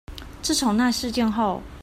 [0.41, 1.61] 自從那事件後